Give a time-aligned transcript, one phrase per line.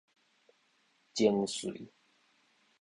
[1.13, 1.71] 精粹